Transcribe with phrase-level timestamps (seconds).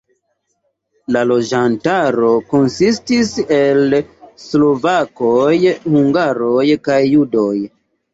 [1.15, 3.95] La loĝantaro konsistis el
[4.45, 5.53] slovakoj,
[5.97, 7.55] hungaroj kaj judoj.